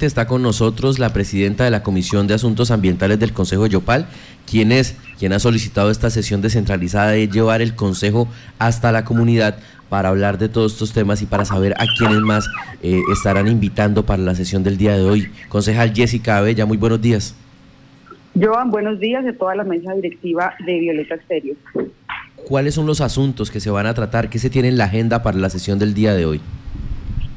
Está 0.00 0.26
con 0.26 0.42
nosotros 0.42 0.98
la 0.98 1.12
presidenta 1.12 1.64
de 1.64 1.70
la 1.70 1.82
Comisión 1.82 2.26
de 2.26 2.32
Asuntos 2.34 2.70
Ambientales 2.70 3.20
del 3.20 3.34
Consejo 3.34 3.64
de 3.64 3.68
Yopal, 3.68 4.06
quien 4.50 4.72
es 4.72 4.96
quien 5.18 5.34
ha 5.34 5.38
solicitado 5.38 5.90
esta 5.90 6.08
sesión 6.08 6.40
descentralizada 6.40 7.10
de 7.10 7.28
llevar 7.28 7.60
el 7.60 7.76
Consejo 7.76 8.26
hasta 8.58 8.90
la 8.90 9.04
comunidad 9.04 9.58
para 9.90 10.08
hablar 10.08 10.38
de 10.38 10.48
todos 10.48 10.72
estos 10.72 10.92
temas 10.92 11.20
y 11.20 11.26
para 11.26 11.44
saber 11.44 11.74
a 11.74 11.84
quiénes 11.96 12.20
más 12.20 12.48
eh, 12.82 13.00
estarán 13.12 13.46
invitando 13.48 14.04
para 14.04 14.22
la 14.22 14.34
sesión 14.34 14.64
del 14.64 14.78
día 14.78 14.96
de 14.96 15.04
hoy. 15.04 15.30
Concejal 15.50 15.92
Jessica 15.94 16.38
Abella, 16.38 16.64
muy 16.64 16.78
buenos 16.78 17.00
días. 17.00 17.36
Joan, 18.34 18.70
buenos 18.70 18.98
días 18.98 19.24
de 19.24 19.34
toda 19.34 19.54
la 19.54 19.62
mesa 19.62 19.92
directiva 19.92 20.54
de 20.66 20.80
Violeta 20.80 21.14
Exterior. 21.16 21.56
¿Cuáles 22.48 22.74
son 22.74 22.86
los 22.86 23.02
asuntos 23.02 23.50
que 23.50 23.60
se 23.60 23.70
van 23.70 23.86
a 23.86 23.94
tratar? 23.94 24.30
¿Qué 24.30 24.38
se 24.38 24.50
tiene 24.50 24.68
en 24.68 24.78
la 24.78 24.86
agenda 24.86 25.22
para 25.22 25.36
la 25.36 25.50
sesión 25.50 25.78
del 25.78 25.92
día 25.92 26.14
de 26.14 26.24
hoy? 26.24 26.40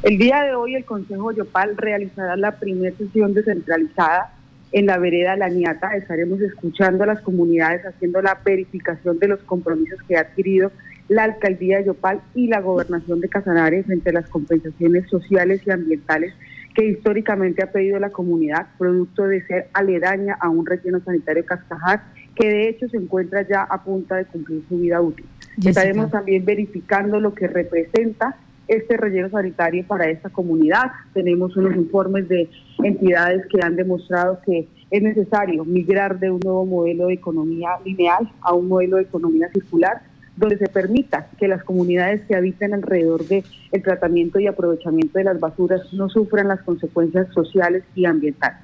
El 0.05 0.19
día 0.19 0.43
de 0.43 0.53
hoy 0.53 0.75
el 0.75 0.85
Consejo 0.85 1.31
Yopal 1.31 1.75
realizará 1.75 2.37
la 2.37 2.59
primera 2.59 2.95
sesión 2.95 3.33
descentralizada 3.33 4.35
en 4.71 4.85
la 4.85 4.99
vereda 4.99 5.35
La 5.35 5.49
Niata. 5.49 5.95
Estaremos 5.95 6.39
escuchando 6.41 7.05
a 7.05 7.07
las 7.07 7.21
comunidades 7.21 7.83
haciendo 7.87 8.21
la 8.21 8.39
verificación 8.45 9.17
de 9.17 9.29
los 9.29 9.39
compromisos 9.39 9.99
que 10.07 10.15
ha 10.15 10.19
adquirido 10.21 10.71
la 11.07 11.23
alcaldía 11.23 11.79
de 11.79 11.85
Yopal 11.85 12.21
y 12.35 12.45
la 12.45 12.61
gobernación 12.61 13.19
de 13.19 13.29
Casanare 13.29 13.81
frente 13.81 14.11
a 14.11 14.13
las 14.13 14.29
compensaciones 14.29 15.09
sociales 15.09 15.63
y 15.65 15.71
ambientales 15.71 16.35
que 16.75 16.85
históricamente 16.85 17.63
ha 17.63 17.71
pedido 17.71 17.97
la 17.97 18.11
comunidad, 18.11 18.67
producto 18.77 19.23
de 19.23 19.43
ser 19.47 19.69
aledaña 19.73 20.37
a 20.39 20.49
un 20.49 20.67
relleno 20.67 20.99
sanitario 20.99 21.47
Cascajar, 21.47 22.03
que 22.35 22.47
de 22.47 22.69
hecho 22.69 22.87
se 22.89 22.97
encuentra 22.97 23.41
ya 23.41 23.63
a 23.63 23.83
punto 23.83 24.13
de 24.13 24.25
cumplir 24.25 24.61
su 24.69 24.77
vida 24.77 25.01
útil. 25.01 25.25
Estaremos 25.65 26.11
también 26.11 26.45
verificando 26.45 27.19
lo 27.19 27.33
que 27.33 27.47
representa 27.47 28.37
este 28.67 28.97
relleno 28.97 29.29
sanitario 29.29 29.85
para 29.87 30.09
esta 30.09 30.29
comunidad. 30.29 30.91
Tenemos 31.13 31.55
unos 31.57 31.75
informes 31.75 32.27
de 32.27 32.49
entidades 32.83 33.45
que 33.47 33.59
han 33.61 33.75
demostrado 33.75 34.39
que 34.45 34.67
es 34.91 35.03
necesario 35.03 35.65
migrar 35.65 36.19
de 36.19 36.31
un 36.31 36.39
nuevo 36.43 36.65
modelo 36.65 37.07
de 37.07 37.13
economía 37.13 37.69
lineal 37.83 38.31
a 38.41 38.53
un 38.53 38.67
modelo 38.67 38.97
de 38.97 39.03
economía 39.03 39.49
circular 39.51 40.01
donde 40.35 40.57
se 40.57 40.67
permita 40.67 41.27
que 41.37 41.47
las 41.47 41.63
comunidades 41.63 42.21
que 42.27 42.35
habitan 42.35 42.73
alrededor 42.73 43.25
del 43.25 43.43
el 43.71 43.83
tratamiento 43.83 44.39
y 44.39 44.47
aprovechamiento 44.47 45.17
de 45.17 45.25
las 45.25 45.39
basuras 45.39 45.81
no 45.93 46.09
sufran 46.09 46.49
las 46.49 46.61
consecuencias 46.61 47.27
sociales 47.33 47.83
y 47.95 48.05
ambientales. 48.05 48.59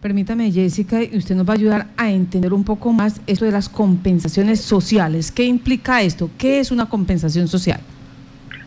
Permítame, 0.00 0.52
Jessica, 0.52 1.02
y 1.02 1.16
usted 1.16 1.34
nos 1.34 1.48
va 1.48 1.54
a 1.54 1.56
ayudar 1.56 1.86
a 1.96 2.10
entender 2.10 2.52
un 2.52 2.62
poco 2.62 2.92
más 2.92 3.22
esto 3.26 3.46
de 3.46 3.52
las 3.52 3.68
compensaciones 3.68 4.60
sociales. 4.60 5.32
¿Qué 5.32 5.44
implica 5.44 6.02
esto? 6.02 6.28
¿Qué 6.36 6.60
es 6.60 6.70
una 6.70 6.90
compensación 6.90 7.48
social? 7.48 7.80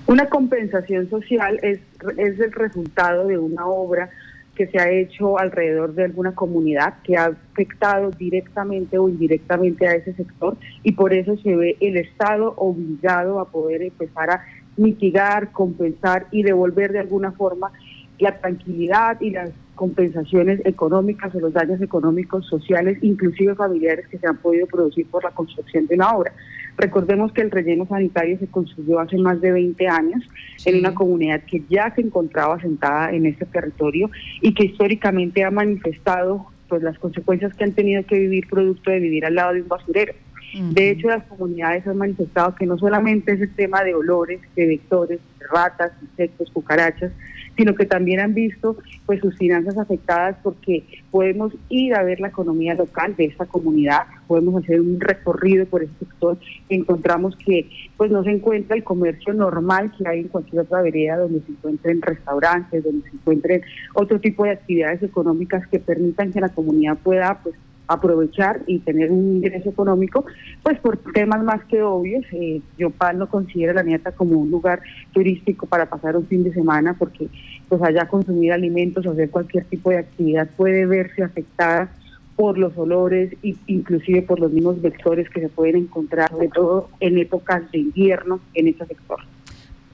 Una 0.07 0.27
compensación 0.27 1.09
social 1.09 1.59
es, 1.61 1.79
es 2.17 2.39
el 2.39 2.51
resultado 2.53 3.27
de 3.27 3.37
una 3.37 3.67
obra 3.67 4.09
que 4.55 4.65
se 4.67 4.79
ha 4.79 4.89
hecho 4.89 5.37
alrededor 5.37 5.93
de 5.93 6.05
alguna 6.05 6.33
comunidad 6.33 6.95
que 7.03 7.17
ha 7.17 7.25
afectado 7.25 8.09
directamente 8.11 8.97
o 8.97 9.09
indirectamente 9.09 9.85
a 9.85 9.95
ese 9.95 10.13
sector 10.13 10.57
y 10.81 10.93
por 10.93 11.13
eso 11.13 11.37
se 11.37 11.55
ve 11.55 11.75
el 11.81 11.97
Estado 11.97 12.53
obligado 12.55 13.41
a 13.41 13.49
poder 13.49 13.81
empezar 13.81 14.31
a 14.31 14.45
mitigar, 14.77 15.51
compensar 15.51 16.27
y 16.31 16.41
devolver 16.41 16.93
de 16.93 16.99
alguna 16.99 17.33
forma 17.33 17.71
la 18.17 18.39
tranquilidad 18.39 19.19
y 19.19 19.31
las 19.31 19.51
compensaciones 19.75 20.59
económicas 20.65 21.35
o 21.35 21.39
los 21.39 21.53
daños 21.53 21.81
económicos, 21.81 22.47
sociales, 22.47 22.97
inclusive 23.01 23.55
familiares 23.55 24.07
que 24.07 24.17
se 24.17 24.25
han 24.25 24.37
podido 24.37 24.67
producir 24.67 25.05
por 25.07 25.23
la 25.23 25.31
construcción 25.31 25.85
de 25.85 25.95
una 25.95 26.15
obra. 26.15 26.31
Recordemos 26.77 27.31
que 27.31 27.41
el 27.41 27.51
relleno 27.51 27.87
sanitario 27.87 28.37
se 28.37 28.47
construyó 28.47 28.99
hace 28.99 29.17
más 29.17 29.41
de 29.41 29.51
20 29.51 29.87
años 29.87 30.23
en 30.65 30.79
una 30.79 30.93
comunidad 30.93 31.41
que 31.43 31.63
ya 31.69 31.93
se 31.95 32.01
encontraba 32.01 32.55
asentada 32.55 33.11
en 33.11 33.25
este 33.25 33.45
territorio 33.45 34.11
y 34.41 34.53
que 34.53 34.65
históricamente 34.65 35.43
ha 35.43 35.51
manifestado 35.51 36.45
pues 36.67 36.83
las 36.83 36.99
consecuencias 36.99 37.55
que 37.55 37.63
han 37.63 37.73
tenido 37.73 38.05
que 38.05 38.19
vivir 38.19 38.47
producto 38.47 38.91
de 38.91 38.99
vivir 38.99 39.25
al 39.25 39.35
lado 39.35 39.53
de 39.53 39.61
un 39.61 39.67
basurero. 39.67 40.13
De 40.53 40.89
hecho, 40.89 41.09
las 41.09 41.23
comunidades 41.25 41.85
han 41.87 41.97
manifestado 41.97 42.55
que 42.55 42.65
no 42.65 42.77
solamente 42.77 43.33
es 43.33 43.41
el 43.41 43.53
tema 43.53 43.83
de 43.83 43.93
olores, 43.93 44.39
de 44.55 44.65
vectores, 44.65 45.19
de 45.39 45.47
ratas, 45.47 45.91
insectos, 46.01 46.49
cucarachas, 46.51 47.11
sino 47.57 47.75
que 47.75 47.85
también 47.85 48.21
han 48.21 48.33
visto 48.33 48.77
pues 49.05 49.19
sus 49.19 49.35
finanzas 49.37 49.77
afectadas 49.77 50.37
porque 50.41 50.83
podemos 51.11 51.53
ir 51.69 51.95
a 51.95 52.03
ver 52.03 52.21
la 52.21 52.29
economía 52.29 52.75
local 52.75 53.15
de 53.15 53.25
esta 53.25 53.45
comunidad, 53.45 54.03
podemos 54.27 54.63
hacer 54.63 54.81
un 54.81 54.99
recorrido 54.99 55.65
por 55.65 55.83
ese 55.83 55.93
sector, 55.99 56.37
encontramos 56.69 57.35
que 57.37 57.69
pues 57.95 58.11
no 58.11 58.23
se 58.23 58.31
encuentra 58.31 58.75
el 58.75 58.83
comercio 58.83 59.33
normal 59.33 59.91
que 59.97 60.07
hay 60.07 60.19
en 60.21 60.27
cualquier 60.27 60.61
otra 60.61 60.81
vereda 60.81 61.17
donde 61.17 61.41
se 61.41 61.51
encuentren 61.51 62.01
restaurantes, 62.01 62.83
donde 62.83 63.09
se 63.09 63.15
encuentren 63.15 63.61
otro 63.93 64.19
tipo 64.19 64.43
de 64.43 64.51
actividades 64.51 65.01
económicas 65.03 65.67
que 65.67 65.79
permitan 65.79 66.31
que 66.31 66.41
la 66.41 66.49
comunidad 66.49 66.97
pueda 66.97 67.39
pues 67.41 67.55
aprovechar 67.87 68.61
y 68.67 68.79
tener 68.79 69.11
un 69.11 69.37
ingreso 69.37 69.69
económico, 69.69 70.25
pues 70.61 70.79
por 70.79 70.97
temas 70.97 71.43
más 71.43 71.63
que 71.65 71.81
obvios. 71.81 72.25
Eh, 72.33 72.61
Yopal 72.77 73.17
no 73.17 73.29
considera 73.29 73.73
la 73.73 73.83
Nieta 73.83 74.11
como 74.11 74.37
un 74.37 74.51
lugar 74.51 74.81
turístico 75.13 75.65
para 75.65 75.87
pasar 75.87 76.17
un 76.17 76.27
fin 76.27 76.43
de 76.43 76.53
semana 76.53 76.95
porque 76.97 77.29
pues 77.69 77.81
allá 77.81 78.07
consumir 78.07 78.51
alimentos 78.51 79.05
hacer 79.05 79.29
cualquier 79.29 79.65
tipo 79.65 79.89
de 79.89 79.99
actividad 79.99 80.49
puede 80.55 80.85
verse 80.85 81.23
afectada 81.23 81.89
por 82.37 82.57
los 82.57 82.77
olores 82.77 83.35
inclusive 83.41 84.21
por 84.21 84.39
los 84.39 84.51
mismos 84.53 84.81
vectores 84.81 85.29
que 85.29 85.41
se 85.41 85.49
pueden 85.49 85.75
encontrar, 85.75 86.29
sobre 86.29 86.47
todo 86.47 86.87
en 87.01 87.17
épocas 87.17 87.69
de 87.71 87.79
invierno 87.79 88.39
en 88.53 88.69
ese 88.69 88.85
sector. 88.85 89.19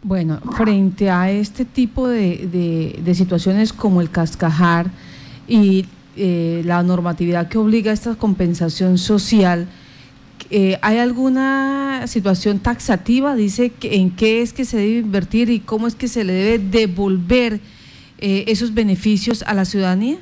Bueno, 0.04 0.40
frente 0.58 1.10
a 1.10 1.32
este 1.32 1.64
tipo 1.64 2.08
de, 2.10 2.46
de, 2.52 3.00
de 3.02 3.16
situaciones 3.16 3.72
como 3.72 4.02
el 4.02 4.12
cascajar 4.12 4.88
y 5.48 5.86
eh, 6.16 6.62
la 6.66 6.84
normatividad 6.84 7.48
que 7.48 7.58
obliga 7.58 7.90
a 7.90 7.94
esta 7.94 8.14
compensación 8.16 9.00
social, 9.00 9.68
eh, 10.52 10.78
¿hay 10.82 10.98
alguna 10.98 12.06
situación 12.06 12.60
taxativa? 12.60 13.36
Dice 13.36 13.70
que, 13.72 13.96
en 13.96 14.12
qué 14.12 14.42
es 14.42 14.54
que 14.54 14.66
se 14.66 14.78
debe 14.78 15.00
invertir 15.00 15.50
y 15.50 15.60
cómo 15.60 15.88
es 15.88 15.96
que 15.96 16.08
se 16.08 16.24
le 16.24 16.34
debe 16.34 16.60
devolver 16.60 17.62
eh, 18.20 18.44
esos 18.48 18.74
beneficios 18.74 19.44
a 19.48 19.54
la 19.54 19.66
ciudadanía. 19.66 20.18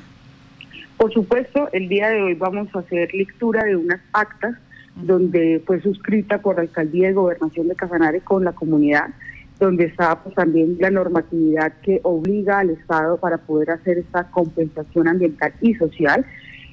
Por 1.02 1.12
supuesto, 1.12 1.68
el 1.72 1.88
día 1.88 2.10
de 2.10 2.22
hoy 2.22 2.34
vamos 2.34 2.68
a 2.76 2.78
hacer 2.78 3.12
lectura 3.12 3.64
de 3.64 3.74
unas 3.74 4.00
actas 4.12 4.54
donde 4.94 5.60
fue 5.66 5.80
suscrita 5.80 6.38
por 6.38 6.54
la 6.54 6.62
Alcaldía 6.62 7.08
de 7.08 7.14
Gobernación 7.14 7.66
de 7.66 7.74
Casanare 7.74 8.20
con 8.20 8.44
la 8.44 8.52
comunidad 8.52 9.08
donde 9.58 9.86
está 9.86 10.22
pues, 10.22 10.32
también 10.36 10.76
la 10.78 10.90
normatividad 10.90 11.72
que 11.82 11.98
obliga 12.04 12.60
al 12.60 12.70
Estado 12.70 13.16
para 13.16 13.38
poder 13.38 13.72
hacer 13.72 13.98
esta 13.98 14.30
compensación 14.30 15.08
ambiental 15.08 15.52
y 15.60 15.74
social. 15.74 16.24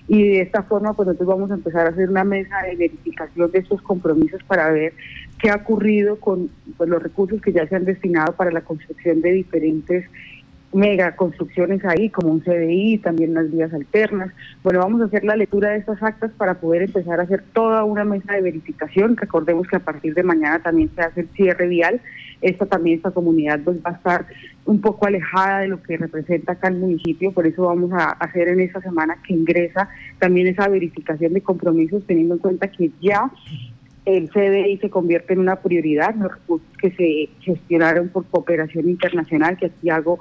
Y 0.07 0.27
de 0.27 0.41
esta 0.41 0.61
forma, 0.61 0.93
pues 0.93 1.07
nosotros 1.07 1.27
vamos 1.27 1.49
a 1.49 1.55
empezar 1.55 1.87
a 1.87 1.89
hacer 1.89 2.07
una 2.07 2.23
mesa 2.23 2.61
de 2.61 2.75
verificación 2.75 3.49
de 3.49 3.57
estos 3.57 3.81
compromisos 3.81 4.43
para 4.43 4.69
ver 4.69 4.93
qué 5.39 5.49
ha 5.49 5.55
ocurrido 5.55 6.19
con 6.19 6.51
pues, 6.77 6.87
los 6.87 7.01
recursos 7.01 7.41
que 7.41 7.51
ya 7.51 7.67
se 7.67 7.75
han 7.75 7.85
destinado 7.85 8.33
para 8.33 8.51
la 8.51 8.61
construcción 8.61 9.21
de 9.21 9.31
diferentes 9.31 10.05
mega 10.71 11.15
construcciones 11.15 11.83
ahí, 11.83 12.09
como 12.09 12.31
un 12.31 12.41
CDI, 12.41 12.99
también 12.99 13.33
las 13.33 13.51
vías 13.51 13.73
alternas. 13.73 14.31
Bueno, 14.63 14.79
vamos 14.79 15.01
a 15.01 15.05
hacer 15.05 15.23
la 15.23 15.35
lectura 15.35 15.69
de 15.69 15.77
estas 15.77 16.01
actas 16.03 16.31
para 16.37 16.55
poder 16.55 16.83
empezar 16.83 17.19
a 17.19 17.23
hacer 17.23 17.43
toda 17.53 17.83
una 17.83 18.03
mesa 18.03 18.33
de 18.33 18.41
verificación. 18.41 19.17
Recordemos 19.17 19.67
que 19.67 19.77
a 19.77 19.79
partir 19.79 20.13
de 20.13 20.23
mañana 20.23 20.61
también 20.61 20.89
se 20.95 21.01
hace 21.01 21.21
el 21.21 21.29
cierre 21.29 21.67
vial. 21.67 22.01
Esta 22.41 22.65
también, 22.65 22.97
esta 22.97 23.11
comunidad 23.11 23.59
pues, 23.63 23.77
va 23.85 23.91
a 23.91 23.95
estar 23.95 24.25
un 24.65 24.79
poco 24.81 25.07
alejada 25.07 25.61
de 25.61 25.67
lo 25.69 25.81
que 25.81 25.97
representa 25.97 26.53
acá 26.53 26.67
el 26.67 26.77
municipio, 26.77 27.31
por 27.31 27.47
eso 27.47 27.63
vamos 27.63 27.91
a 27.91 28.11
hacer 28.11 28.49
en 28.49 28.59
esta 28.59 28.79
semana 28.81 29.17
que 29.25 29.33
ingresa 29.33 29.89
también 30.19 30.45
esa 30.45 30.67
verificación 30.67 31.33
de 31.33 31.41
compromisos, 31.41 32.03
teniendo 32.05 32.35
en 32.35 32.39
cuenta 32.39 32.67
que 32.67 32.91
ya 33.01 33.31
el 34.05 34.29
CDI 34.29 34.77
se 34.77 34.89
convierte 34.89 35.33
en 35.33 35.39
una 35.39 35.57
prioridad, 35.57 36.15
los 36.15 36.31
recursos 36.31 36.67
que 36.79 36.91
se 36.91 37.29
gestionaron 37.41 38.09
por 38.09 38.25
cooperación 38.25 38.89
internacional, 38.89 39.57
que 39.57 39.67
aquí 39.67 39.89
hago 39.89 40.19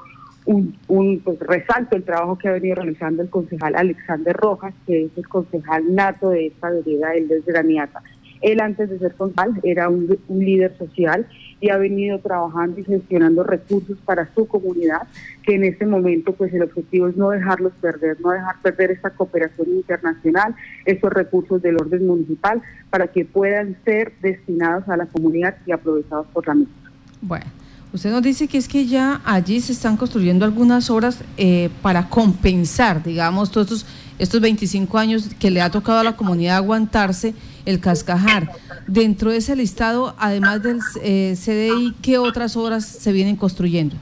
un, 0.48 1.20
pues, 1.20 1.38
resalto 1.40 1.94
el 1.94 2.04
trabajo 2.04 2.38
que 2.38 2.48
ha 2.48 2.52
venido 2.52 2.76
realizando 2.76 3.22
el 3.22 3.28
concejal 3.28 3.74
Alexander 3.76 4.34
Rojas, 4.34 4.74
que 4.86 5.04
es 5.04 5.10
el 5.16 5.28
concejal 5.28 5.94
nato 5.94 6.30
de 6.30 6.46
esta 6.46 6.70
vereda, 6.70 7.14
el 7.14 7.28
desde 7.28 7.52
la 7.52 7.62
Niata. 7.62 8.02
Él 8.40 8.60
antes 8.60 8.88
de 8.88 8.98
ser 8.98 9.14
concejal 9.14 9.60
era 9.62 9.88
un, 9.88 10.16
líder 10.28 10.76
social 10.78 11.26
y 11.60 11.70
ha 11.70 11.76
venido 11.76 12.20
trabajando 12.20 12.80
y 12.80 12.84
gestionando 12.84 13.42
recursos 13.42 13.98
para 14.04 14.32
su 14.34 14.46
comunidad, 14.46 15.02
que 15.42 15.56
en 15.56 15.64
este 15.64 15.84
momento 15.84 16.32
pues 16.32 16.54
el 16.54 16.62
objetivo 16.62 17.08
es 17.08 17.16
no 17.16 17.30
dejarlos 17.30 17.72
perder, 17.80 18.18
no 18.20 18.30
dejar 18.30 18.54
perder 18.62 18.92
esta 18.92 19.10
cooperación 19.10 19.68
internacional, 19.68 20.54
estos 20.86 21.12
recursos 21.12 21.60
del 21.60 21.76
orden 21.76 22.06
municipal, 22.06 22.62
para 22.90 23.08
que 23.08 23.24
puedan 23.24 23.76
ser 23.84 24.12
destinados 24.22 24.88
a 24.88 24.96
la 24.96 25.06
comunidad 25.06 25.56
y 25.66 25.72
aprovechados 25.72 26.28
por 26.28 26.46
la 26.46 26.54
misma. 26.54 26.92
Bueno. 27.20 27.46
Usted 27.90 28.10
nos 28.10 28.22
dice 28.22 28.48
que 28.48 28.58
es 28.58 28.68
que 28.68 28.84
ya 28.86 29.22
allí 29.24 29.60
se 29.60 29.72
están 29.72 29.96
construyendo 29.96 30.44
algunas 30.44 30.90
obras 30.90 31.24
eh, 31.38 31.70
para 31.80 32.10
compensar, 32.10 33.02
digamos, 33.02 33.50
todos 33.50 33.68
estos, 33.68 33.86
estos 34.18 34.40
25 34.42 34.98
años 34.98 35.30
que 35.38 35.50
le 35.50 35.62
ha 35.62 35.70
tocado 35.70 35.98
a 36.00 36.04
la 36.04 36.14
comunidad 36.14 36.56
aguantarse 36.56 37.34
el 37.64 37.80
cascajar. 37.80 38.50
Dentro 38.86 39.30
de 39.30 39.38
ese 39.38 39.56
listado, 39.56 40.14
además 40.18 40.62
del 40.62 40.80
eh, 41.02 41.34
CDI, 41.34 41.94
¿qué 42.02 42.18
otras 42.18 42.58
obras 42.58 42.84
se 42.84 43.10
vienen 43.12 43.36
construyendo? 43.36 43.96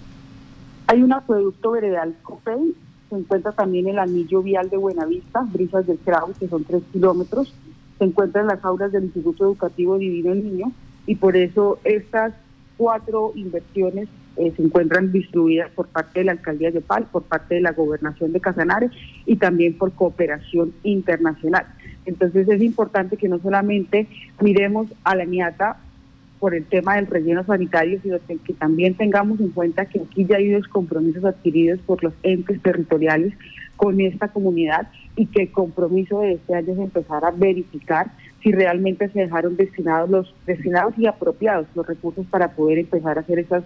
Hay 0.89 1.03
un 1.03 1.12
acueducto 1.12 1.71
veredal 1.71 2.17
COPEI, 2.23 2.75
se 3.09 3.17
encuentra 3.17 3.53
también 3.53 3.87
el 3.87 4.00
anillo 4.00 4.43
vial 4.43 4.69
de 4.69 4.79
Buenavista, 4.79 5.47
Brisas 5.53 5.87
del 5.87 5.99
Crau, 5.99 6.32
que 6.39 6.49
son 6.49 6.65
tres 6.65 6.82
kilómetros, 6.93 7.55
se 7.99 8.05
encuentra 8.05 8.41
en 8.41 8.49
las 8.49 8.65
aulas 8.65 8.91
del 8.91 9.05
Instituto 9.05 9.44
Educativo 9.44 9.97
Divino 9.97 10.35
Niño 10.35 10.73
y 11.06 11.15
por 11.15 11.37
eso 11.37 11.79
estas 11.85 12.32
cuatro 12.76 13.32
inversiones 13.34 14.08
eh, 14.37 14.52
se 14.55 14.62
encuentran 14.62 15.12
distribuidas 15.12 15.70
por 15.70 15.87
parte 15.88 16.20
de 16.20 16.26
la 16.26 16.32
Alcaldía 16.32 16.70
de 16.70 16.82
Pal, 16.82 17.06
por 17.11 17.23
parte 17.23 17.55
de 17.55 17.62
la 17.62 17.73
Gobernación 17.73 18.32
de 18.32 18.40
Casanare 18.40 18.90
y 19.25 19.37
también 19.37 19.78
por 19.78 19.93
cooperación 19.93 20.75
internacional. 20.82 21.67
Entonces 22.05 22.49
es 22.49 22.62
importante 22.62 23.17
que 23.17 23.28
no 23.28 23.38
solamente 23.38 24.06
miremos 24.40 24.88
a 25.05 25.17
la 25.17 25.25
niata 25.25 25.78
por 26.38 26.55
el 26.55 26.64
tema 26.67 26.96
del 26.96 27.06
relleno 27.06 27.44
sanitario, 27.44 27.99
sino 28.02 28.19
que, 28.26 28.52
también 28.52 28.94
tengamos 28.94 29.40
en 29.40 29.50
cuenta 29.50 29.87
que 29.87 30.00
aquí 30.00 30.26
ya 30.26 30.37
hay 30.37 30.50
unos 30.50 30.69
compromisos 30.69 31.25
adquiridos 31.25 31.81
por 31.81 32.05
los 32.05 32.12
entes 32.22 32.61
territoriales 32.61 33.34
con 33.76 34.00
esta 34.00 34.29
comunidad 34.29 34.88
y 35.17 35.26
que 35.26 35.43
el 35.43 35.50
compromiso 35.50 36.20
de 36.20 36.34
este 36.34 36.55
año 36.55 36.72
es 36.72 36.79
empezar 36.79 37.25
a 37.25 37.31
verificar 37.31 38.11
si 38.46 38.52
realmente 38.52 39.08
se 39.08 39.22
dejaron 39.22 39.56
destinados 39.56 40.08
los 40.08 40.34
destinados 40.46 40.96
y 40.96 41.06
apropiados 41.06 41.66
los 41.75 41.84
recursos 41.84 42.25
para 42.26 42.52
poder 42.52 42.78
empezar 42.78 43.19
a 43.19 43.22
hacer 43.22 43.40
esas 43.40 43.64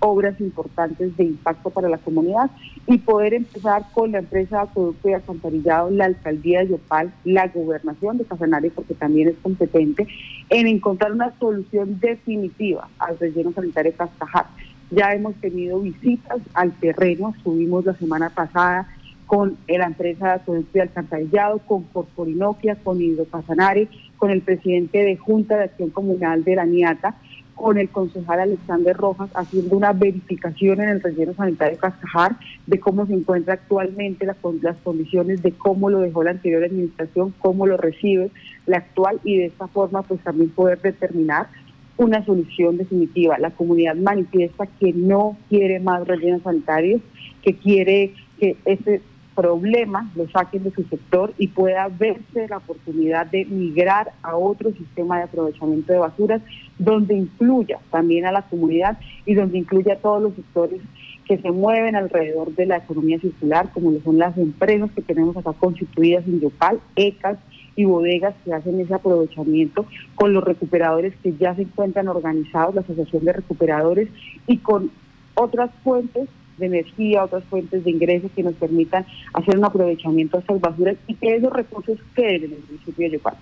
obras 0.00 0.40
importantes 0.40 1.16
de 1.16 1.22
impacto 1.22 1.70
para 1.70 1.88
la 1.88 1.98
comunidad 1.98 2.50
y 2.88 2.98
poder 2.98 3.34
empezar 3.34 3.84
con 3.94 4.10
la 4.10 4.18
empresa 4.18 4.56
de 4.56 4.62
Acueducto 4.62 5.08
y 5.08 5.12
Alcantarillado, 5.12 5.90
la 5.90 6.06
alcaldía 6.06 6.58
de 6.58 6.70
Yopal, 6.70 7.12
la 7.22 7.46
gobernación 7.46 8.18
de 8.18 8.24
Casanare, 8.24 8.70
porque 8.70 8.94
también 8.94 9.28
es 9.28 9.36
competente, 9.40 10.08
en 10.50 10.66
encontrar 10.66 11.12
una 11.12 11.32
solución 11.38 12.00
definitiva 12.00 12.88
al 12.98 13.16
relleno 13.20 13.52
sanitario 13.52 13.92
de 13.92 13.96
Cascajar. 13.96 14.46
Ya 14.90 15.14
hemos 15.14 15.36
tenido 15.36 15.78
visitas 15.78 16.40
al 16.52 16.72
terreno, 16.72 17.32
estuvimos 17.36 17.84
la 17.84 17.94
semana 17.94 18.30
pasada 18.30 18.88
con 19.26 19.56
la 19.68 19.86
empresa 19.86 20.26
de 20.26 20.32
Acueducto 20.32 20.78
y 20.78 20.80
Alcantarillado, 20.80 21.58
con 21.58 21.82
Corporinoquia, 21.84 22.76
con 22.76 23.00
Hidro 23.00 23.24
Casanare, 23.24 23.88
con 24.16 24.30
el 24.30 24.42
presidente 24.42 24.98
de 24.98 25.16
Junta 25.16 25.56
de 25.56 25.64
Acción 25.64 25.90
Comunal 25.90 26.44
de 26.44 26.56
la 26.56 26.64
NIATA, 26.64 27.16
con 27.56 27.78
el 27.78 27.88
concejal 27.88 28.38
Alexander 28.38 28.94
Rojas 28.94 29.30
haciendo 29.34 29.76
una 29.76 29.92
verificación 29.92 30.80
en 30.80 30.90
el 30.90 31.02
relleno 31.02 31.34
sanitario 31.34 31.78
Cascajar 31.78 32.36
de 32.66 32.78
cómo 32.78 33.06
se 33.06 33.14
encuentra 33.14 33.54
actualmente 33.54 34.26
las 34.26 34.36
condiciones 34.84 35.42
de 35.42 35.52
cómo 35.52 35.88
lo 35.88 36.00
dejó 36.00 36.22
la 36.22 36.32
anterior 36.32 36.62
administración, 36.62 37.34
cómo 37.38 37.66
lo 37.66 37.78
recibe 37.78 38.30
la 38.66 38.76
actual 38.78 39.20
y 39.24 39.38
de 39.38 39.46
esta 39.46 39.68
forma 39.68 40.02
pues 40.02 40.20
también 40.20 40.50
poder 40.50 40.80
determinar 40.82 41.48
una 41.96 42.24
solución 42.26 42.76
definitiva. 42.76 43.38
La 43.38 43.50
comunidad 43.50 43.96
manifiesta 43.96 44.66
que 44.78 44.92
no 44.92 45.38
quiere 45.48 45.80
más 45.80 46.06
rellenos 46.06 46.42
sanitarios, 46.42 47.00
que 47.42 47.54
quiere 47.54 48.12
que 48.38 48.56
este 48.66 49.00
problema 49.36 50.10
lo 50.16 50.28
saquen 50.30 50.64
de 50.64 50.72
su 50.72 50.82
sector 50.84 51.32
y 51.38 51.48
pueda 51.48 51.88
verse 51.88 52.48
la 52.48 52.56
oportunidad 52.56 53.26
de 53.26 53.44
migrar 53.44 54.12
a 54.22 54.36
otro 54.36 54.72
sistema 54.72 55.18
de 55.18 55.24
aprovechamiento 55.24 55.92
de 55.92 55.98
basuras 55.98 56.42
donde 56.78 57.14
incluya 57.14 57.78
también 57.90 58.26
a 58.26 58.32
la 58.32 58.42
comunidad 58.42 58.98
y 59.26 59.34
donde 59.34 59.58
incluya 59.58 59.92
a 59.92 59.98
todos 59.98 60.22
los 60.22 60.34
sectores 60.34 60.80
que 61.26 61.38
se 61.38 61.50
mueven 61.50 61.96
alrededor 61.96 62.54
de 62.54 62.66
la 62.66 62.76
economía 62.78 63.18
circular, 63.18 63.70
como 63.72 63.90
lo 63.90 64.00
son 64.00 64.18
las 64.18 64.36
empresas 64.38 64.90
que 64.92 65.02
tenemos 65.02 65.36
acá 65.36 65.52
constituidas 65.52 66.26
en 66.26 66.40
Yopal, 66.40 66.80
ECAS 66.94 67.38
y 67.74 67.84
bodegas 67.84 68.34
que 68.44 68.54
hacen 68.54 68.80
ese 68.80 68.94
aprovechamiento, 68.94 69.86
con 70.14 70.32
los 70.32 70.44
recuperadores 70.44 71.14
que 71.22 71.34
ya 71.34 71.54
se 71.54 71.62
encuentran 71.62 72.08
organizados, 72.08 72.74
la 72.74 72.80
Asociación 72.82 73.24
de 73.24 73.32
Recuperadores, 73.34 74.08
y 74.46 74.58
con 74.58 74.90
otras 75.34 75.70
fuentes 75.82 76.28
de 76.58 76.66
energía, 76.66 77.24
otras 77.24 77.44
fuentes 77.44 77.84
de 77.84 77.90
ingresos 77.90 78.30
que 78.34 78.42
nos 78.42 78.54
permitan 78.54 79.06
hacer 79.32 79.58
un 79.58 79.64
aprovechamiento 79.64 80.36
de 80.36 80.40
estas 80.40 80.60
basuras 80.60 80.96
y 81.06 81.14
que 81.14 81.36
esos 81.36 81.52
recursos 81.52 81.98
queden 82.14 82.44
en 82.44 82.52
el 82.52 82.64
municipio 82.68 83.10
de 83.10 83.16
Yopal. 83.16 83.34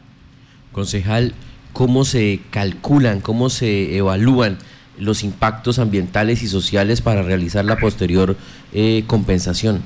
Concejal, 0.72 1.34
¿cómo 1.72 2.04
se 2.04 2.40
calculan, 2.50 3.20
cómo 3.20 3.50
se 3.50 3.96
evalúan 3.96 4.58
los 4.98 5.24
impactos 5.24 5.78
ambientales 5.78 6.42
y 6.42 6.48
sociales 6.48 7.00
para 7.00 7.22
realizar 7.22 7.64
la 7.64 7.76
posterior 7.76 8.36
eh, 8.72 9.04
compensación? 9.06 9.82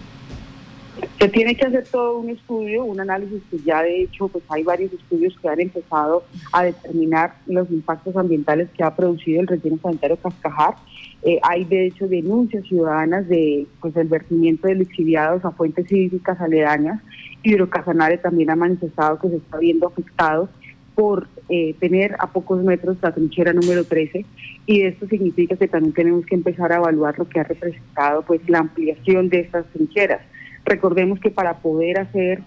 Se 1.19 1.28
tiene 1.28 1.54
que 1.56 1.66
hacer 1.66 1.84
todo 1.90 2.19
un 2.19 2.31
estudio, 2.31 2.84
un 2.84 3.00
análisis 3.00 3.42
que 3.50 3.58
ya 3.64 3.82
de 3.82 4.02
hecho 4.02 4.28
pues 4.28 4.44
hay 4.48 4.62
varios 4.62 4.92
estudios 4.92 5.34
que 5.40 5.48
han 5.48 5.60
empezado 5.60 6.24
a 6.52 6.64
determinar 6.64 7.36
los 7.46 7.70
impactos 7.70 8.16
ambientales 8.16 8.69
que 8.76 8.84
ha 8.84 8.94
producido 8.94 9.40
el 9.40 9.48
relleno 9.48 9.78
sanitario 9.82 10.16
Cascajar. 10.16 10.76
Eh, 11.23 11.41
hay 11.43 11.65
de 11.65 11.87
hecho 11.87 12.06
denuncias 12.06 12.65
ciudadanas 12.65 13.26
de 13.29 13.67
pues 13.81 13.97
el 13.97 14.09
vertimiento 14.09 14.69
de 14.69 14.76
lixiviados 14.76 15.44
a 15.44 15.50
fuentes 15.50 15.91
hídricas 15.91 16.41
aledañas. 16.41 17.00
Hidrocasanare 17.43 18.19
también 18.19 18.50
ha 18.50 18.56
manifestado 18.56 19.19
que 19.19 19.29
se 19.29 19.37
está 19.37 19.59
viendo 19.59 19.88
afectado 19.88 20.49
por 20.94 21.29
eh, 21.49 21.75
tener 21.79 22.17
a 22.19 22.26
pocos 22.26 22.62
metros 22.62 22.97
la 23.03 23.15
trinchera 23.15 23.53
número 23.53 23.85
13 23.85 24.26
y 24.67 24.82
esto 24.82 25.06
significa 25.06 25.56
que 25.56 25.69
también 25.69 25.94
tenemos 25.94 26.26
que 26.26 26.35
empezar 26.35 26.73
a 26.73 26.76
evaluar 26.76 27.19
lo 27.19 27.29
que 27.29 27.41
ha 27.41 27.44
representado 27.44 28.23
pues 28.23 28.41
la 28.49 28.59
ampliación 28.59 29.29
de 29.29 29.41
estas 29.41 29.67
trincheras. 29.67 30.20
Recordemos 30.65 31.20
que 31.20 31.31
para 31.31 31.59
poder 31.59 32.00
hacer 32.00 32.43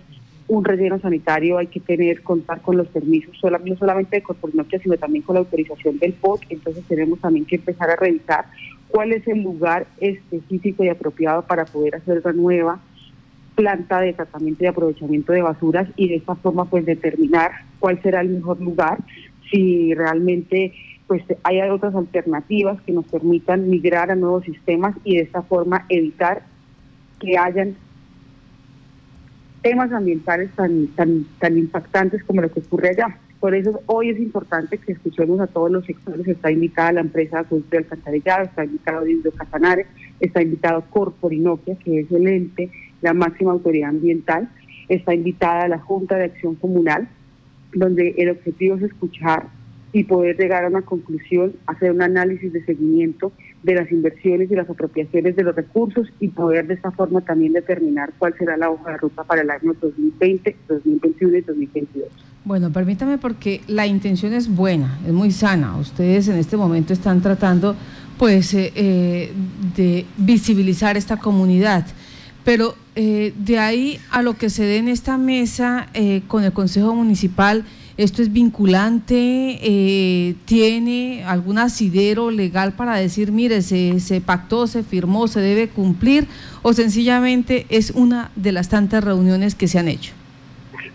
un 0.51 0.65
relleno 0.65 0.99
sanitario 0.99 1.57
hay 1.57 1.67
que 1.67 1.79
tener, 1.79 2.23
contar 2.23 2.61
con 2.61 2.75
los 2.75 2.89
permisos, 2.89 3.33
no 3.41 3.75
solamente 3.77 4.17
de 4.17 4.21
Corporinoquia, 4.21 4.79
sino 4.79 4.97
también 4.97 5.23
con 5.23 5.35
la 5.35 5.39
autorización 5.39 5.97
del 5.97 6.11
POC, 6.11 6.41
entonces 6.49 6.83
tenemos 6.89 7.21
también 7.21 7.45
que 7.45 7.55
empezar 7.55 7.89
a 7.89 7.95
revisar 7.95 8.47
cuál 8.89 9.13
es 9.13 9.25
el 9.29 9.43
lugar 9.43 9.87
específico 10.01 10.83
y 10.83 10.89
apropiado 10.89 11.43
para 11.43 11.63
poder 11.63 11.95
hacer 11.95 12.21
la 12.25 12.33
nueva 12.33 12.81
planta 13.55 14.01
de 14.01 14.11
tratamiento 14.11 14.65
y 14.65 14.67
aprovechamiento 14.67 15.31
de 15.31 15.41
basuras 15.41 15.87
y 15.95 16.09
de 16.09 16.15
esta 16.15 16.35
forma 16.35 16.65
pues 16.65 16.85
determinar 16.85 17.51
cuál 17.79 18.01
será 18.01 18.19
el 18.19 18.27
mejor 18.27 18.59
lugar, 18.59 18.97
si 19.49 19.93
realmente 19.93 20.73
pues 21.07 21.23
hay 21.43 21.61
otras 21.61 21.95
alternativas 21.95 22.81
que 22.81 22.91
nos 22.91 23.05
permitan 23.05 23.69
migrar 23.69 24.11
a 24.11 24.15
nuevos 24.15 24.43
sistemas 24.43 24.97
y 25.05 25.15
de 25.15 25.23
esta 25.23 25.43
forma 25.43 25.85
evitar 25.87 26.43
que 27.21 27.37
hayan 27.37 27.77
temas 29.61 29.91
ambientales 29.91 30.51
tan, 30.51 30.87
tan, 30.87 31.25
tan 31.39 31.57
impactantes 31.57 32.23
como 32.23 32.41
lo 32.41 32.51
que 32.51 32.59
ocurre 32.61 32.89
allá. 32.89 33.17
Por 33.39 33.55
eso 33.55 33.81
hoy 33.87 34.09
es 34.09 34.19
importante 34.19 34.77
que 34.77 34.91
escuchemos 34.91 35.39
a 35.39 35.47
todos 35.47 35.71
los 35.71 35.85
sectores. 35.85 36.27
Está 36.27 36.51
invitada 36.51 36.91
la 36.91 37.01
empresa 37.01 37.43
de 37.49 37.77
Alcantarillado, 37.77 38.43
está 38.43 38.65
invitado 38.65 39.03
Dindo 39.03 39.31
Casanare, 39.31 39.87
está 40.19 40.41
invitado 40.41 40.83
Corporinoquia, 40.89 41.75
que 41.83 42.01
es 42.01 42.11
el 42.11 42.27
ente, 42.27 42.69
la 43.01 43.13
máxima 43.13 43.51
autoridad 43.51 43.89
ambiental, 43.89 44.47
está 44.89 45.15
invitada 45.15 45.67
la 45.67 45.79
Junta 45.79 46.17
de 46.17 46.25
Acción 46.25 46.55
Comunal, 46.55 47.07
donde 47.73 48.13
el 48.17 48.29
objetivo 48.29 48.75
es 48.75 48.83
escuchar 48.83 49.47
y 49.93 50.05
poder 50.05 50.37
llegar 50.37 50.63
a 50.63 50.67
una 50.67 50.81
conclusión, 50.81 51.53
hacer 51.67 51.91
un 51.91 52.01
análisis 52.01 52.51
de 52.53 52.63
seguimiento 52.65 53.31
de 53.63 53.75
las 53.75 53.91
inversiones 53.91 54.49
y 54.49 54.55
las 54.55 54.69
apropiaciones 54.69 55.35
de 55.35 55.43
los 55.43 55.55
recursos 55.55 56.07
y 56.19 56.29
poder 56.29 56.67
de 56.67 56.75
esta 56.75 56.91
forma 56.91 57.21
también 57.21 57.53
determinar 57.53 58.11
cuál 58.17 58.35
será 58.37 58.57
la 58.57 58.69
hoja 58.69 58.91
de 58.91 58.97
ruta 58.97 59.23
para 59.23 59.41
el 59.41 59.49
año 59.49 59.73
2020, 59.79 60.55
2021 60.67 61.37
y 61.37 61.41
2022. 61.41 62.07
Bueno, 62.43 62.71
permítame 62.71 63.19
porque 63.19 63.61
la 63.67 63.85
intención 63.85 64.33
es 64.33 64.53
buena, 64.53 64.99
es 65.05 65.13
muy 65.13 65.31
sana. 65.31 65.77
Ustedes 65.77 66.27
en 66.27 66.37
este 66.37 66.57
momento 66.57 66.91
están 66.91 67.21
tratando 67.21 67.75
pues 68.17 68.53
eh, 68.53 68.71
eh, 68.75 69.31
de 69.75 70.05
visibilizar 70.17 70.97
esta 70.97 71.17
comunidad. 71.17 71.85
Pero 72.43 72.75
eh, 72.95 73.33
de 73.37 73.59
ahí 73.59 73.99
a 74.09 74.23
lo 74.23 74.37
que 74.37 74.49
se 74.49 74.63
dé 74.63 74.77
en 74.77 74.87
esta 74.87 75.17
mesa 75.17 75.87
con 76.27 76.43
el 76.43 76.51
Consejo 76.51 76.95
Municipal, 76.95 77.63
¿Esto 78.01 78.23
es 78.23 78.33
vinculante? 78.33 79.59
Eh, 79.61 80.33
¿Tiene 80.45 81.23
algún 81.23 81.59
asidero 81.59 82.31
legal 82.31 82.73
para 82.73 82.95
decir, 82.95 83.31
mire, 83.31 83.61
se, 83.61 83.99
se 83.99 84.21
pactó, 84.21 84.65
se 84.65 84.81
firmó, 84.81 85.27
se 85.27 85.39
debe 85.39 85.69
cumplir? 85.69 86.25
¿O 86.63 86.73
sencillamente 86.73 87.67
es 87.69 87.91
una 87.91 88.31
de 88.35 88.53
las 88.53 88.69
tantas 88.69 89.03
reuniones 89.03 89.53
que 89.53 89.67
se 89.67 89.77
han 89.77 89.87
hecho? 89.87 90.13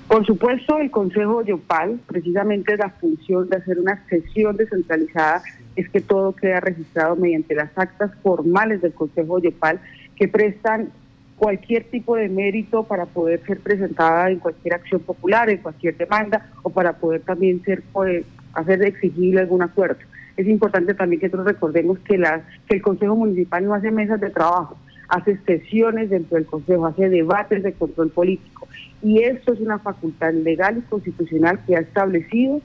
Por 0.08 0.26
supuesto, 0.26 0.78
el 0.78 0.90
Consejo 0.90 1.44
Yopal, 1.44 2.00
precisamente 2.08 2.76
la 2.76 2.90
función 2.90 3.48
de 3.50 3.58
hacer 3.58 3.78
una 3.78 4.04
sesión 4.08 4.56
descentralizada 4.56 5.42
es 5.76 5.88
que 5.88 6.00
todo 6.00 6.34
queda 6.34 6.58
registrado 6.58 7.14
mediante 7.14 7.54
las 7.54 7.70
actas 7.78 8.10
formales 8.20 8.82
del 8.82 8.92
Consejo 8.92 9.38
Yopal 9.38 9.80
que 10.16 10.26
prestan 10.26 10.90
cualquier 11.36 11.84
tipo 11.84 12.16
de 12.16 12.28
mérito 12.28 12.84
para 12.84 13.06
poder 13.06 13.44
ser 13.46 13.60
presentada 13.60 14.30
en 14.30 14.38
cualquier 14.38 14.74
acción 14.74 15.00
popular, 15.02 15.50
en 15.50 15.58
cualquier 15.58 15.96
demanda 15.96 16.50
o 16.62 16.70
para 16.70 16.94
poder 16.94 17.20
también 17.20 17.62
ser 17.62 17.82
pues, 17.92 18.24
hacer 18.54 18.82
exigible 18.82 19.40
algún 19.40 19.62
acuerdo. 19.62 19.98
Es 20.36 20.46
importante 20.46 20.94
también 20.94 21.20
que 21.20 21.28
nosotros 21.28 21.46
recordemos 21.46 21.98
que, 22.00 22.18
la, 22.18 22.42
que 22.68 22.76
el 22.76 22.82
Consejo 22.82 23.16
Municipal 23.16 23.64
no 23.64 23.74
hace 23.74 23.90
mesas 23.90 24.20
de 24.20 24.30
trabajo, 24.30 24.76
hace 25.08 25.38
sesiones 25.46 26.10
dentro 26.10 26.36
del 26.36 26.46
Consejo, 26.46 26.86
hace 26.86 27.08
debates 27.08 27.62
de 27.62 27.72
control 27.72 28.10
político. 28.10 28.66
Y 29.02 29.22
esto 29.22 29.52
es 29.52 29.60
una 29.60 29.78
facultad 29.78 30.32
legal 30.32 30.78
y 30.78 30.82
constitucional 30.82 31.60
que 31.66 31.76
ha 31.76 31.80
establecido 31.80 32.60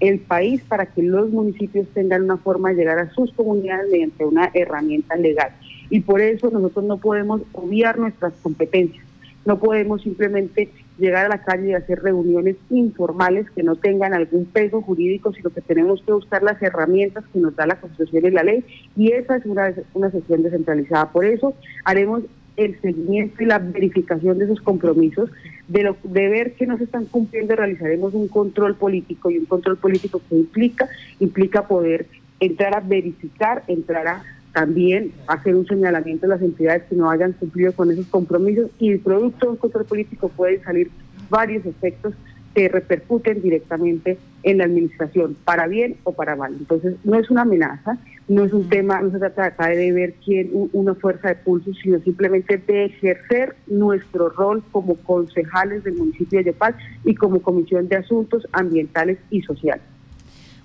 el 0.00 0.20
país 0.20 0.62
para 0.62 0.86
que 0.86 1.02
los 1.02 1.30
municipios 1.30 1.88
tengan 1.94 2.24
una 2.24 2.36
forma 2.36 2.70
de 2.70 2.76
llegar 2.76 2.98
a 2.98 3.10
sus 3.10 3.32
comunidades 3.32 3.90
mediante 3.90 4.24
una 4.24 4.50
herramienta 4.52 5.16
legal 5.16 5.52
y 5.90 6.00
por 6.00 6.20
eso 6.20 6.50
nosotros 6.50 6.84
no 6.84 6.98
podemos 6.98 7.42
obviar 7.52 7.98
nuestras 7.98 8.32
competencias. 8.42 9.04
No 9.44 9.60
podemos 9.60 10.02
simplemente 10.02 10.70
llegar 10.98 11.26
a 11.26 11.28
la 11.28 11.42
calle 11.44 11.68
y 11.68 11.74
hacer 11.74 12.02
reuniones 12.02 12.56
informales 12.70 13.48
que 13.50 13.62
no 13.62 13.76
tengan 13.76 14.12
algún 14.12 14.46
peso 14.46 14.82
jurídico, 14.82 15.32
sino 15.32 15.50
que 15.50 15.60
tenemos 15.60 16.02
que 16.02 16.12
buscar 16.12 16.42
las 16.42 16.60
herramientas 16.60 17.24
que 17.32 17.38
nos 17.38 17.54
da 17.54 17.66
la 17.66 17.78
Constitución 17.80 18.26
y 18.26 18.30
la 18.30 18.42
ley, 18.42 18.64
y 18.96 19.12
esa 19.12 19.36
es 19.36 19.46
una, 19.46 19.72
una 19.94 20.10
sesión 20.10 20.42
descentralizada. 20.42 21.12
Por 21.12 21.24
eso 21.24 21.54
haremos 21.84 22.22
el 22.56 22.80
seguimiento 22.80 23.42
y 23.42 23.46
la 23.46 23.58
verificación 23.58 24.38
de 24.38 24.46
esos 24.46 24.60
compromisos, 24.60 25.30
de, 25.68 25.82
lo, 25.82 25.96
de 26.02 26.28
ver 26.28 26.54
que 26.54 26.66
no 26.66 26.78
se 26.78 26.84
están 26.84 27.04
cumpliendo, 27.04 27.54
realizaremos 27.54 28.14
un 28.14 28.28
control 28.28 28.76
político 28.76 29.30
y 29.30 29.38
un 29.38 29.44
control 29.44 29.76
político 29.76 30.20
que 30.28 30.36
implica, 30.36 30.88
implica 31.20 31.68
poder 31.68 32.06
entrar 32.40 32.74
a 32.74 32.80
verificar, 32.80 33.62
entrar 33.68 34.08
a 34.08 34.24
también 34.56 35.12
hacer 35.26 35.54
un 35.54 35.66
señalamiento 35.66 36.26
de 36.26 36.30
las 36.30 36.40
entidades 36.40 36.84
que 36.84 36.96
no 36.96 37.10
hayan 37.10 37.34
cumplido 37.34 37.74
con 37.74 37.90
esos 37.90 38.06
compromisos 38.06 38.70
y 38.78 38.90
el 38.90 39.00
producto 39.00 39.44
de 39.44 39.52
un 39.52 39.58
control 39.58 39.84
político 39.84 40.30
pueden 40.30 40.62
salir 40.62 40.90
varios 41.28 41.66
efectos 41.66 42.14
que 42.54 42.66
repercuten 42.70 43.42
directamente 43.42 44.16
en 44.44 44.56
la 44.56 44.64
administración, 44.64 45.36
para 45.44 45.66
bien 45.66 45.96
o 46.04 46.12
para 46.12 46.36
mal. 46.36 46.54
Entonces, 46.58 46.94
no 47.04 47.18
es 47.18 47.28
una 47.28 47.42
amenaza, 47.42 47.98
no 48.28 48.44
es 48.44 48.54
un 48.54 48.66
tema, 48.70 48.98
no 49.02 49.10
se 49.10 49.18
trata 49.18 49.44
acá 49.44 49.68
de 49.68 49.92
ver 49.92 50.14
quién 50.24 50.48
una 50.72 50.94
fuerza 50.94 51.28
de 51.28 51.34
pulso, 51.34 51.74
sino 51.74 52.00
simplemente 52.00 52.56
de 52.56 52.86
ejercer 52.86 53.56
nuestro 53.66 54.30
rol 54.30 54.64
como 54.72 54.94
concejales 54.94 55.84
del 55.84 55.96
municipio 55.96 56.38
de 56.38 56.46
Yopal 56.46 56.74
y 57.04 57.14
como 57.14 57.42
Comisión 57.42 57.88
de 57.88 57.96
Asuntos 57.96 58.48
Ambientales 58.52 59.18
y 59.28 59.42
Sociales. 59.42 59.84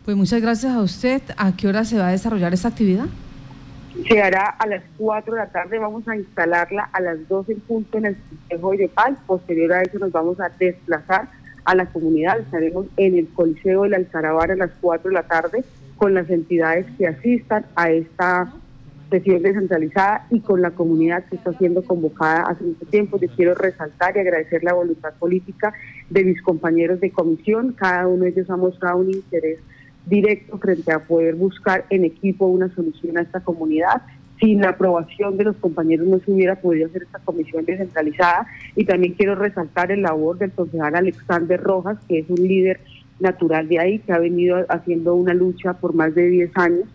Pues 0.05 0.15
muchas 0.15 0.41
gracias 0.41 0.71
a 0.71 0.81
usted. 0.81 1.21
¿A 1.36 1.57
qué 1.57 1.67
hora 1.67 1.83
se 1.83 1.98
va 1.98 2.07
a 2.07 2.12
desarrollar 2.12 2.53
esta 2.53 2.69
actividad? 2.69 3.07
Se 4.07 4.21
hará 4.21 4.45
a 4.45 4.67
las 4.67 4.83
4 4.98 5.33
de 5.33 5.39
la 5.39 5.48
tarde, 5.48 5.77
vamos 5.77 6.07
a 6.07 6.15
instalarla 6.15 6.89
a 6.93 7.01
las 7.01 7.27
12 7.27 7.53
en 7.53 7.60
punto 7.60 7.98
en 7.98 8.05
el 8.05 8.17
Consejo 8.17 8.71
de 8.71 8.77
Yopal. 8.77 9.17
Posterior 9.27 9.74
a 9.74 9.81
eso 9.81 10.00
nos 10.00 10.12
vamos 10.12 10.39
a 10.39 10.50
desplazar 10.50 11.27
a 11.65 11.75
la 11.75 11.86
comunidad. 11.88 12.39
Estaremos 12.39 12.88
en 12.95 13.17
el 13.17 13.27
Coliseo 13.29 13.83
del 13.83 13.95
Alcarabar 13.95 14.51
a 14.51 14.55
las 14.55 14.71
4 14.79 15.10
de 15.10 15.13
la 15.13 15.24
tarde 15.24 15.63
con 15.98 16.13
las 16.13 16.29
entidades 16.29 16.86
que 16.98 17.07
asistan 17.07 17.65
a 17.75 17.91
esta 17.91 18.53
sesión 19.10 19.43
descentralizada 19.43 20.25
y 20.29 20.39
con 20.39 20.62
la 20.62 20.71
comunidad 20.71 21.25
que 21.25 21.36
está 21.36 21.51
siendo 21.53 21.83
convocada 21.83 22.43
hace 22.43 22.63
mucho 22.63 22.86
tiempo. 22.86 23.19
Yo 23.19 23.27
quiero 23.36 23.55
resaltar 23.55 24.15
y 24.15 24.21
agradecer 24.21 24.63
la 24.63 24.74
voluntad 24.74 25.13
política 25.19 25.74
de 26.10 26.24
mis 26.24 26.41
compañeros 26.41 27.01
de 27.01 27.12
comisión. 27.12 27.74
Cada 27.74 28.07
uno 28.07 28.24
de 28.24 28.29
ellos 28.29 28.50
ha 28.50 28.55
mostrado 28.55 29.00
un 29.00 29.12
interés 29.12 29.60
directo 30.05 30.58
frente 30.58 30.91
a 30.91 31.00
poder 31.00 31.36
buscar 31.36 31.86
en 31.89 32.05
equipo 32.05 32.48
una 32.48 32.74
solución 32.74 33.17
a 33.17 33.22
esta 33.22 33.39
comunidad. 33.39 34.01
Sin 34.39 34.62
la 34.62 34.70
aprobación 34.70 35.38
de 35.38 35.43
los 35.43 35.55
compañeros 35.58 36.08
no 36.08 36.20
se 36.20 36.31
hubiera 36.31 36.55
podido 36.55 36.88
hacer 36.88 37.03
esta 37.03 37.20
comisión 37.20 37.63
descentralizada. 37.65 38.48
Y 38.75 38.86
también 38.86 39.13
quiero 39.13 39.36
resaltar 39.36 39.91
el 39.91 40.01
labor 40.01 40.38
del 40.39 40.51
concejal 40.51 40.96
Alexander 40.96 41.62
Rojas, 41.62 41.98
que 42.08 42.20
es 42.20 42.29
un 42.29 42.48
líder 42.48 42.79
natural 43.20 43.67
de 43.67 43.79
ahí, 43.79 44.00
que 44.00 44.13
ha 44.13 44.20
venido 44.20 44.65
haciendo 44.70 45.13
una 45.13 45.34
lucha 45.34 45.74
por 45.74 45.93
más 45.93 46.15
de 46.15 46.27
10 46.27 46.51
años 46.55 46.86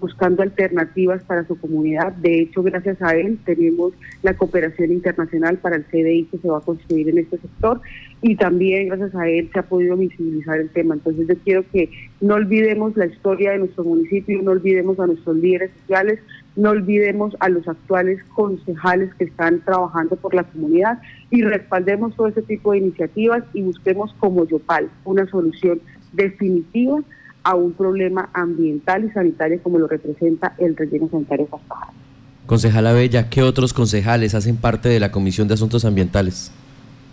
buscando 0.00 0.42
alternativas 0.42 1.22
para 1.24 1.46
su 1.46 1.58
comunidad. 1.58 2.12
De 2.14 2.40
hecho, 2.40 2.62
gracias 2.62 3.00
a 3.02 3.14
él 3.14 3.38
tenemos 3.44 3.92
la 4.22 4.34
cooperación 4.34 4.90
internacional 4.92 5.58
para 5.58 5.76
el 5.76 5.84
CDI 5.84 6.24
que 6.30 6.38
se 6.38 6.48
va 6.48 6.58
a 6.58 6.62
construir 6.62 7.08
en 7.08 7.18
este 7.18 7.38
sector 7.38 7.80
y 8.22 8.36
también 8.36 8.88
gracias 8.88 9.14
a 9.14 9.28
él 9.28 9.50
se 9.52 9.58
ha 9.58 9.62
podido 9.62 9.96
visibilizar 9.96 10.58
el 10.58 10.70
tema. 10.70 10.94
Entonces 10.94 11.28
yo 11.28 11.34
quiero 11.44 11.64
que 11.70 11.90
no 12.20 12.34
olvidemos 12.34 12.96
la 12.96 13.06
historia 13.06 13.52
de 13.52 13.58
nuestro 13.58 13.84
municipio, 13.84 14.40
no 14.42 14.52
olvidemos 14.52 14.98
a 14.98 15.06
nuestros 15.06 15.36
líderes 15.36 15.70
sociales, 15.80 16.18
no 16.56 16.70
olvidemos 16.70 17.36
a 17.40 17.48
los 17.48 17.66
actuales 17.68 18.22
concejales 18.34 19.14
que 19.14 19.24
están 19.24 19.60
trabajando 19.60 20.16
por 20.16 20.34
la 20.34 20.44
comunidad 20.44 21.00
y 21.30 21.42
respaldemos 21.42 22.16
todo 22.16 22.26
ese 22.26 22.42
tipo 22.42 22.72
de 22.72 22.78
iniciativas 22.78 23.44
y 23.54 23.62
busquemos 23.62 24.12
como 24.18 24.46
Yopal 24.46 24.90
una 25.04 25.26
solución 25.26 25.80
definitiva 26.12 27.00
a 27.42 27.54
un 27.54 27.72
problema 27.72 28.28
ambiental 28.32 29.04
y 29.04 29.10
sanitario 29.10 29.62
como 29.62 29.78
lo 29.78 29.86
representa 29.86 30.54
el 30.58 30.76
relleno 30.76 31.08
sanitario 31.10 31.46
Cascajal. 31.46 31.94
Concejala 32.46 32.92
Bella, 32.92 33.30
¿qué 33.30 33.42
otros 33.42 33.72
concejales 33.72 34.34
hacen 34.34 34.56
parte 34.56 34.88
de 34.88 35.00
la 35.00 35.12
Comisión 35.12 35.48
de 35.48 35.54
Asuntos 35.54 35.84
Ambientales? 35.84 36.50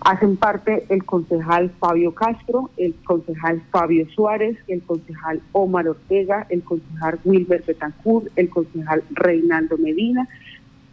Hacen 0.01 0.37
parte 0.37 0.85
el 0.89 1.05
concejal 1.05 1.71
Fabio 1.79 2.13
Castro, 2.13 2.69
el 2.77 2.95
concejal 3.03 3.61
Fabio 3.71 4.07
Suárez, 4.15 4.57
el 4.67 4.81
concejal 4.81 5.41
Omar 5.51 5.87
Ortega, 5.87 6.47
el 6.49 6.63
concejal 6.63 7.19
Wilber 7.23 7.63
Betancourt, 7.65 8.27
el 8.35 8.49
concejal 8.49 9.03
Reinaldo 9.11 9.77
Medina 9.77 10.27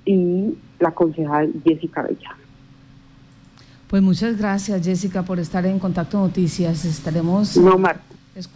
y 0.05 0.55
la 0.79 0.91
concejal 0.91 1.53
Jessica 1.65 2.03
Bella. 2.03 2.37
Pues 3.89 4.03
muchas 4.03 4.37
gracias 4.37 4.85
Jessica 4.85 5.23
por 5.23 5.39
estar 5.39 5.65
en 5.67 5.79
Contacto 5.79 6.19
Noticias. 6.19 6.85
Estaremos... 6.85 7.57
No, 7.57 7.79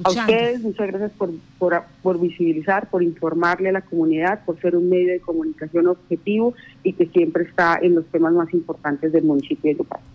a 0.02 0.10
ustedes, 0.10 0.60
muchas 0.60 0.88
gracias 0.88 1.12
por, 1.12 1.30
por, 2.02 2.20
visibilizar, 2.20 2.90
por 2.90 3.02
informarle 3.02 3.68
a 3.68 3.72
la 3.72 3.80
comunidad, 3.82 4.44
por 4.44 4.60
ser 4.60 4.76
un 4.76 4.88
medio 4.88 5.12
de 5.12 5.20
comunicación 5.20 5.86
objetivo 5.86 6.54
y 6.82 6.94
que 6.94 7.06
siempre 7.06 7.44
está 7.44 7.78
en 7.80 7.94
los 7.94 8.06
temas 8.06 8.32
más 8.32 8.52
importantes 8.52 9.12
del 9.12 9.24
municipio 9.24 9.70
de 9.70 9.78
Yucatán. 9.78 10.07